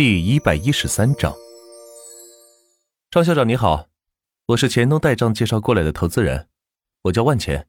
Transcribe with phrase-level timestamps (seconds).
[0.00, 1.30] 第一百一十三章，
[3.10, 3.86] 张校长你好，
[4.46, 6.48] 我是钱东代账介绍过来的投资人，
[7.02, 7.62] 我叫万钱。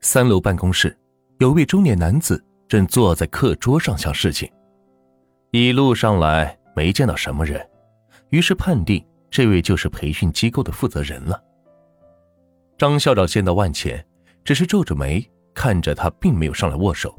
[0.00, 0.98] 三楼办公室
[1.38, 4.50] 有位中年男子正坐在课桌上想事情，
[5.50, 7.62] 一路上来没见到什么人，
[8.30, 11.38] 于是判定这位就是培训机构的负责人了。
[12.78, 14.02] 张校长见到万钱，
[14.44, 15.22] 只是皱着眉
[15.52, 17.14] 看着他，并没有上来握手。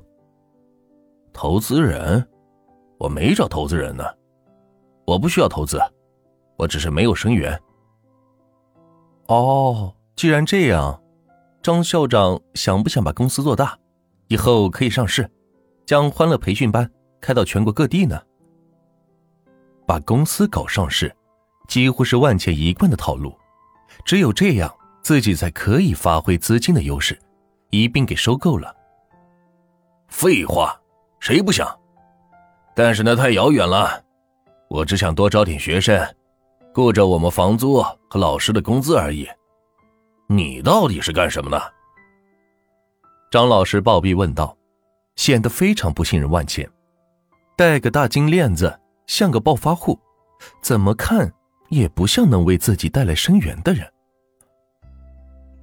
[1.31, 2.27] 投资人。
[2.99, 4.03] 我没找投资人呢，
[5.07, 5.79] 我不需要投资，
[6.57, 7.57] 我只是没有生源。
[9.27, 11.01] 哦，既然这样，
[11.63, 13.77] 张校长想不想把公司做大，
[14.27, 15.29] 以后可以上市，
[15.85, 18.21] 将欢乐培训班开到全国各地呢？
[19.87, 21.15] 把公司搞上市，
[21.69, 23.33] 几乎是万钱一贯的套路，
[24.03, 27.17] 只有这样，自己才可以发挥资金的优势，
[27.69, 28.75] 一并给收购了。
[30.09, 30.77] 废话，
[31.21, 31.78] 谁不想？
[32.79, 34.01] 但是那太遥远了，
[34.69, 36.01] 我只想多招点学生，
[36.73, 39.27] 顾着我们房租和老师的工资而已。
[40.29, 41.61] 你到底是干什么的？
[43.29, 44.55] 张老师暴毙问道，
[45.17, 46.65] 显得非常不信任万钱。
[47.57, 49.99] 戴个大金链子，像个暴发户，
[50.61, 51.29] 怎么看
[51.67, 53.85] 也不像能为自己带来生源的人。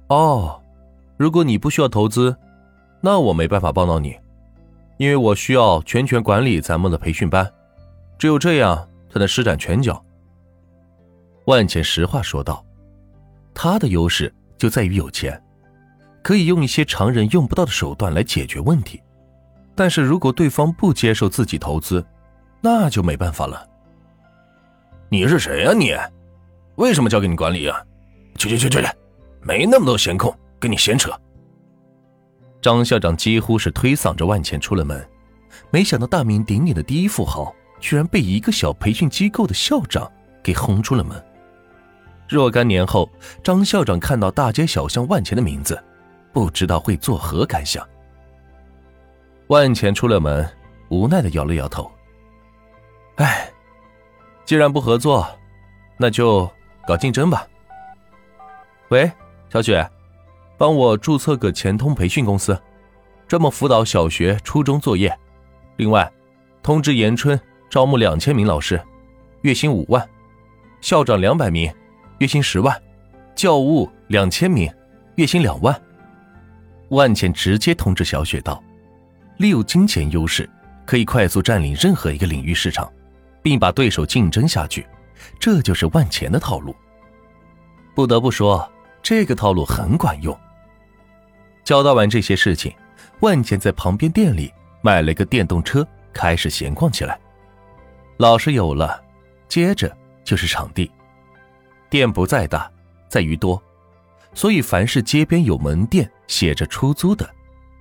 [0.09, 0.61] 哦，
[1.17, 2.37] 如果你不需要投资，
[3.01, 4.15] 那我没办法帮到你。
[4.97, 7.49] 因为我需要全权管理咱们的培训班，
[8.17, 10.03] 只有这样才能施展拳脚。
[11.45, 12.65] 万茜实话说道
[13.53, 15.41] ：“他的优势就在于有钱，
[16.23, 19.01] 可以用一些常人用不到的手段来解决问题。
[19.75, 22.03] 但是如果对方不接受自己投资，
[22.59, 23.65] 那就没办法了。”
[25.09, 25.73] 你是谁呀？
[25.73, 25.95] 你
[26.75, 27.81] 为什么交给你管理呀？
[28.35, 28.87] 去去去去去，
[29.41, 31.11] 没那么多闲空跟你闲扯。
[32.67, 35.09] 张校长几乎是推搡着万钱出了门，
[35.69, 40.11] 没想到大名鼎鼎的第一富豪居然被一个小培训机构的校长
[40.43, 41.15] 给轰出了门。
[42.27, 43.09] 若干年后，
[43.41, 45.81] 张校长看到大街小巷万钱的名字，
[46.33, 47.87] 不知道会作何感想。
[49.47, 50.45] 万钱出了门，
[50.89, 51.89] 无奈的摇了摇头
[53.15, 53.49] ：“哎，
[54.43, 55.25] 既然不合作，
[55.95, 56.51] 那就
[56.85, 57.47] 搞竞争吧。”
[58.91, 59.09] 喂，
[59.49, 59.89] 小雪。
[60.59, 62.59] 帮我注册个钱通培训公司，
[63.27, 65.15] 专门辅导小学、初中作业。
[65.75, 66.09] 另外，
[66.63, 67.39] 通知延春
[67.69, 68.81] 招募两千名老师，
[69.41, 70.01] 月薪五万；
[70.81, 71.71] 校长两百名，
[72.19, 72.73] 月薪十万；
[73.35, 74.73] 教务两千名，
[75.15, 75.79] 月薪两万。
[76.89, 78.63] 万茜直接通知小雪道
[79.37, 80.49] ：“利用金钱优势，
[80.85, 82.89] 可以快速占领任何一个领域市场，
[83.43, 84.87] 并把对手竞争下去。
[85.37, 86.73] 这就是万钱的套路。
[87.93, 88.71] 不得不说，
[89.03, 90.35] 这个套路很管用。”
[91.65, 92.73] 交代完这些事情，
[93.21, 97.19] 万茜在旁边店里买了个电动车，开始闲逛起来。
[98.17, 99.03] 老师有了，
[99.47, 100.89] 接着就是场地。
[101.89, 102.71] 店不在大，
[103.09, 103.61] 在于多，
[104.33, 107.29] 所以凡是街边有门店写着出租的，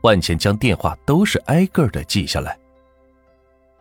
[0.03, 2.59] 万茜将电话都是挨个的记下来。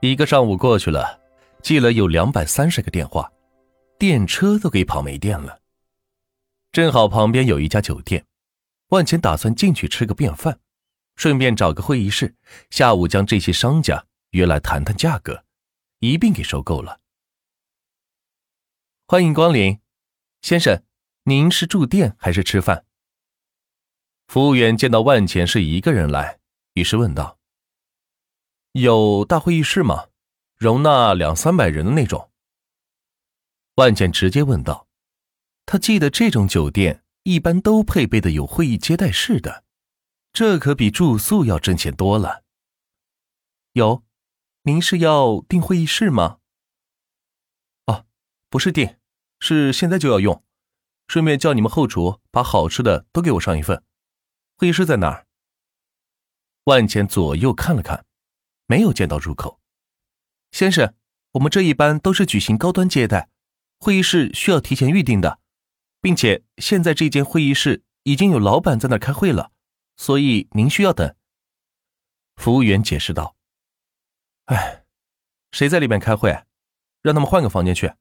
[0.01, 1.19] 一个上午过去了，
[1.61, 3.31] 记了有两百三十个电话，
[3.97, 5.57] 电车都给跑没电了。
[6.71, 8.23] 正好旁边有一家酒店。
[8.89, 10.59] 万钱打算进去吃个便饭，
[11.15, 12.35] 顺便找个会议室，
[12.69, 15.45] 下午将这些商家约来谈谈价格，
[15.99, 16.99] 一并给收购了。
[19.07, 19.79] 欢迎光临，
[20.41, 20.83] 先生，
[21.23, 22.85] 您是住店还是吃饭？
[24.27, 26.39] 服务员见到万钱是一个人来，
[26.73, 27.39] 于是问道
[28.73, 30.07] ：“有大会议室吗？
[30.55, 32.31] 容纳两三百人的那种？”
[33.75, 34.87] 万钱直接问道
[35.65, 39.64] ：“他记得这种酒店。”一般都配备的有会议接待室的，
[40.35, 42.43] 这可比住宿要挣钱多了。
[43.71, 44.03] 有，
[44.63, 46.39] 您是要订会议室吗？
[47.85, 48.05] 哦，
[48.49, 48.97] 不是订，
[49.39, 50.43] 是现在就要用。
[51.07, 53.81] 顺便叫你们后厨把好吃的都给我上一份。
[54.57, 55.25] 会议室在哪儿？
[56.65, 58.05] 万钱左右看了看，
[58.67, 59.61] 没有见到入口。
[60.51, 60.95] 先生，
[61.31, 63.29] 我们这一般都是举行高端接待，
[63.79, 65.39] 会议室需要提前预定的。
[66.01, 69.53] 并且现在这间会议室已经有老板在那开会了，
[69.97, 71.15] 所以您需要等。
[72.35, 73.35] 服务员解释道
[74.45, 74.83] ：“哎，
[75.51, 76.31] 谁在里面开会？
[77.01, 77.93] 让他们换个房间去。”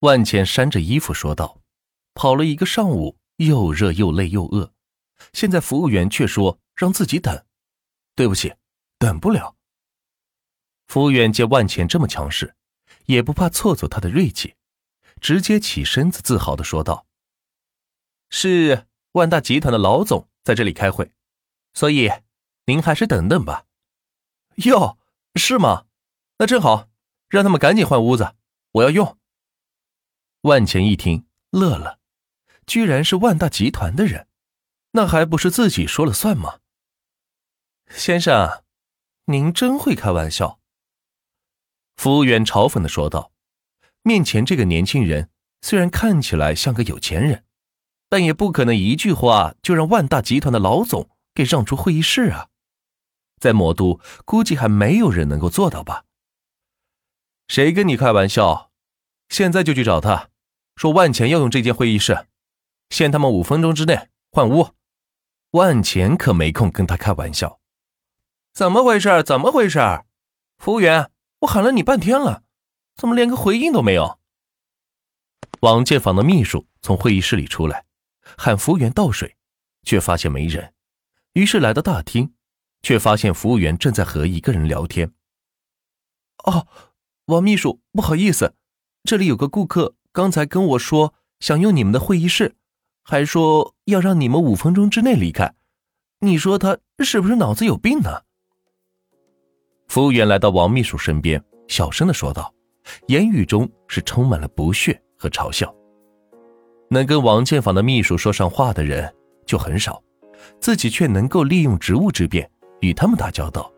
[0.00, 1.60] 万茜扇着衣服说道
[2.14, 4.72] ：“跑了一个上午，又热又累又饿，
[5.32, 7.44] 现在服务员却说让自己等。
[8.14, 8.54] 对不起，
[8.98, 9.56] 等不了。”
[10.86, 12.54] 服务员见万茜这么强势，
[13.06, 14.54] 也不怕挫挫他的锐气。
[15.20, 17.06] 直接起身子，自豪的说道
[18.28, 21.10] ：“是万大集团的老总在这里开会，
[21.74, 22.08] 所以
[22.66, 23.64] 您还是等等吧。”
[24.64, 24.96] 哟，
[25.34, 25.86] 是吗？
[26.38, 26.88] 那正好，
[27.28, 28.36] 让他们赶紧换屋子，
[28.70, 29.18] 我要用。
[30.42, 31.98] 万钱一听乐了，
[32.64, 34.28] 居然是万大集团的人，
[34.92, 36.60] 那还不是自己说了算吗？
[37.90, 38.62] 先生，
[39.24, 40.60] 您真会开玩笑。
[41.96, 43.32] 服务员嘲讽的说道
[44.02, 45.28] ：“面前这个年轻人
[45.60, 47.44] 虽然看起来像个有钱人，
[48.08, 52.48] 但也不可能一句话就让万大集团的老总给让出会议室啊。
[53.38, 56.04] 在魔都，估计还没有人能够做到吧？
[57.48, 58.70] 谁跟你开玩笑？
[59.28, 60.30] 现在就去找他，
[60.76, 62.26] 说万钱要用这间会议室，
[62.90, 64.70] 限他们五分钟之内换屋。
[65.50, 67.60] 万钱可没空跟他开玩笑。
[68.52, 69.22] 怎么回事？
[69.22, 69.78] 怎么回事？
[70.58, 71.10] 服务员。”
[71.40, 72.44] 我喊了你半天了，
[72.96, 74.18] 怎么连个回应都没有？
[75.60, 77.84] 王建房的秘书从会议室里出来，
[78.36, 79.36] 喊服务员倒水，
[79.82, 80.72] 却发现没人，
[81.34, 82.32] 于是来到大厅，
[82.82, 85.12] 却发现服务员正在和一个人聊天。
[86.44, 86.66] 哦，
[87.26, 88.54] 王秘书，不好意思，
[89.04, 92.56] 这里有个顾客刚才跟我说想用你们的会议室，
[93.02, 95.54] 还说要让你们五分钟之内离开，
[96.20, 98.22] 你说他是不是脑子有病呢？
[99.88, 102.52] 服务员来到王秘书身边，小声的说道，
[103.08, 105.72] 言语中是充满了不屑和嘲笑。
[106.88, 109.12] 能跟王建房的秘书说上话的人
[109.44, 110.02] 就很少，
[110.60, 112.48] 自己却能够利用职务之便
[112.80, 113.70] 与他们打交道，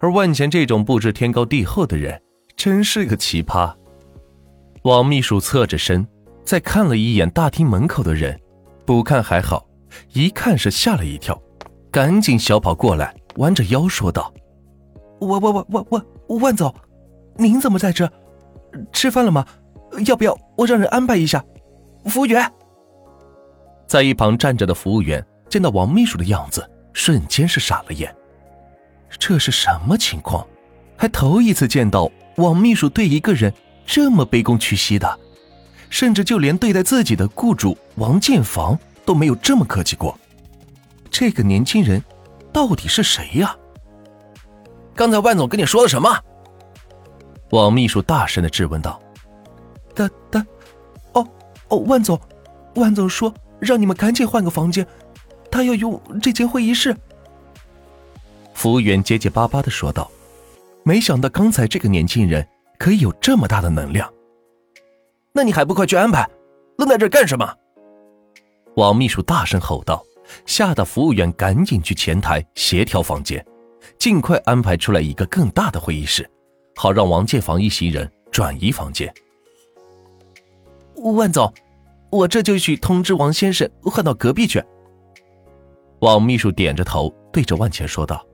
[0.00, 2.20] 而万钱这种不知天高地厚的人，
[2.56, 3.74] 真是个奇葩。
[4.82, 6.06] 王秘书侧着身，
[6.42, 8.40] 再看了一眼大厅门口的人，
[8.86, 9.66] 不看还好，
[10.14, 11.38] 一看是吓了一跳，
[11.90, 14.32] 赶紧小跑过来，弯着腰说道。
[15.20, 16.04] 万万万万万
[16.40, 16.74] 万总，
[17.36, 18.10] 您怎么在这？
[18.90, 19.44] 吃饭了吗？
[20.06, 21.44] 要不要我让人安排一下？
[22.06, 22.50] 服务员，
[23.86, 28.14] 在一旁站着的服务员见到王秘书的样子，瞬间是傻了眼。
[29.18, 30.46] 这是什么情况？
[30.96, 33.52] 还头一次见到王秘书对一个人
[33.84, 35.18] 这么卑躬屈膝的，
[35.88, 40.16] 甚至就连对待自己的雇主王建房都没有这么客气过。
[41.10, 42.02] 这个年轻人
[42.52, 43.56] 到底是谁呀？
[44.94, 46.18] 刚才万总跟你说了什么？
[47.50, 49.00] 王秘书大声的质问道
[49.96, 50.46] ：“他他，
[51.70, 52.20] 哦，万总，
[52.74, 54.86] 万总说让你们赶紧换个房间，
[55.50, 56.96] 他要用这间会议室。”
[58.54, 60.10] 服务员结结巴巴的说道
[60.84, 62.46] ：“没想到刚才这个年轻人
[62.78, 64.12] 可以有这么大的能量，
[65.32, 66.28] 那你还不快去安排？
[66.76, 67.54] 愣在这干什么？”
[68.76, 70.04] 王秘书大声吼道，
[70.46, 73.44] 吓得服务员赶紧去前台协调房间。
[73.98, 76.28] 尽快安排出来一个更大的会议室，
[76.76, 79.12] 好让王建房一行人转移房间。
[81.00, 81.52] 万总，
[82.10, 84.62] 我这就去通知王先生换到隔壁去。
[86.00, 88.24] 王秘书点着头，对着万钱说道：“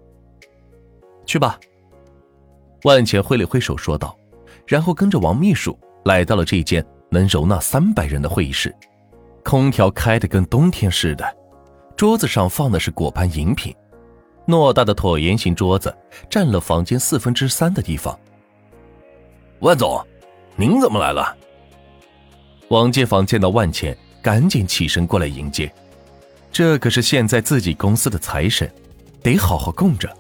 [1.26, 1.58] 去吧。”
[2.84, 4.16] 万钱挥了挥手说道，
[4.66, 8.74] 然后跟着王秘书来到了这间能容纳三百人的会议室，
[9.44, 11.36] 空调开的跟冬天似的，
[11.96, 13.74] 桌子上放的是果盘饮品。
[14.46, 15.92] 偌大的椭圆形桌子
[16.30, 18.16] 占了房间四分之三的地方。
[19.58, 20.00] 万总，
[20.54, 21.36] 您怎么来了？
[22.68, 25.72] 王建房见到万钱，赶紧起身过来迎接。
[26.50, 28.70] 这可是现在自己公司的财神，
[29.22, 30.12] 得好好供着。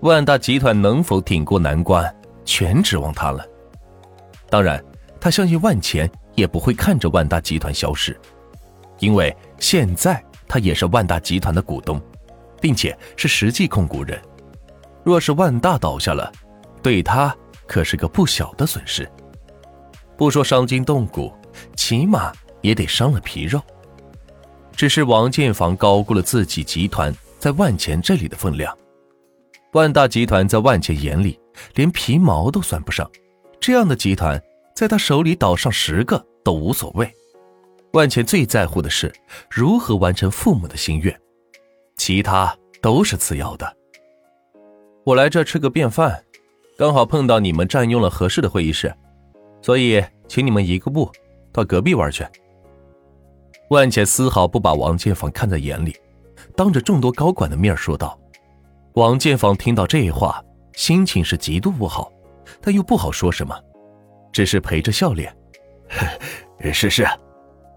[0.00, 2.14] 万大集团能否挺过难关，
[2.44, 3.46] 全指望他了。
[4.50, 4.82] 当然，
[5.20, 8.18] 他相信万钱也不会看着万大集团消失，
[8.98, 12.00] 因为现在他也是万大集团的股东。
[12.60, 14.20] 并且是实际控股人，
[15.04, 16.32] 若是万大倒下了，
[16.82, 17.32] 对他
[17.68, 19.08] 可是个不小的损失。
[20.16, 21.32] 不说伤筋动骨，
[21.76, 23.60] 起码也得伤了皮肉。
[24.74, 28.76] 只是王建房高估了自己集团在万钱这里的分量。
[29.72, 31.38] 万大集团在万钱眼里
[31.74, 33.10] 连皮毛都算不上，
[33.60, 34.40] 这样的集团
[34.74, 37.12] 在他手里倒上十个都无所谓。
[37.92, 39.12] 万钱最在乎的是
[39.50, 41.20] 如何完成父母的心愿。
[41.96, 43.76] 其他都是次要的。
[45.04, 46.22] 我来这吃个便饭，
[46.76, 48.94] 刚好碰到你们占用了合适的会议室，
[49.60, 51.10] 所以请你们移个步，
[51.58, 52.24] 到隔壁玩去。
[53.70, 55.96] 万茜丝毫不把王建房看在眼里，
[56.56, 58.16] 当着众多高管的面说道。
[58.94, 60.40] 王建房听到这话，
[60.74, 62.12] 心情是极度不好，
[62.60, 63.54] 但又不好说什么，
[64.32, 65.36] 只是陪着笑脸。
[66.72, 67.06] 是是，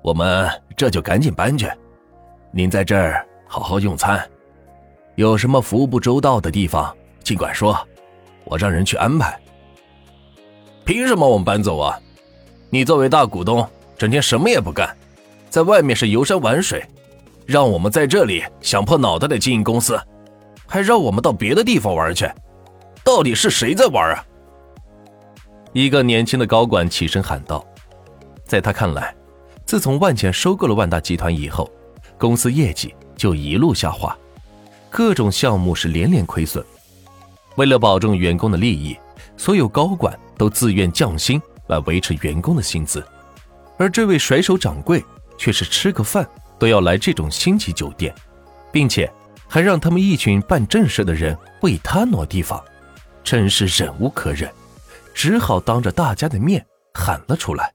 [0.03, 0.47] 我们
[0.77, 1.67] 这就赶紧搬去。
[2.51, 3.25] 您在这儿。
[3.53, 4.25] 好好用餐，
[5.15, 7.77] 有什么服务不周到的地方，尽管说，
[8.45, 9.37] 我让人去安排。
[10.85, 11.99] 凭什么我们搬走啊？
[12.73, 14.95] 你作为大股东，整天什么也不干，
[15.49, 16.81] 在外面是游山玩水，
[17.45, 19.99] 让我们在这里想破脑袋的经营公司，
[20.65, 22.31] 还让我们到别的地方玩去，
[23.03, 24.25] 到底是谁在玩啊？
[25.73, 27.61] 一个年轻的高管起身喊道
[28.47, 29.13] ：“在他看来，
[29.65, 31.69] 自从万茜收购了万达集团以后，
[32.17, 34.17] 公司业绩就一路下滑，
[34.89, 36.65] 各种项目是连连亏损。
[37.57, 38.97] 为了保证员工的利益，
[39.35, 43.03] 所有高管都自愿降薪来维持员工的薪资，
[43.79, 45.03] 而这位甩手掌柜
[45.37, 46.27] 却是吃个饭
[46.59, 48.13] 都要来这种星级酒店，
[48.71, 49.11] 并且
[49.47, 52.61] 还让他们一群办正事的人为他挪地方，
[53.23, 54.51] 真是忍无可忍。”
[55.13, 57.73] 只好当着大家的面喊了出来。